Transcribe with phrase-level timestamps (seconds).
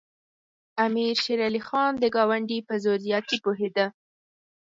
[0.85, 3.85] امیر شېر علي خان د ګاونډي په زور زیاتي پوهېده.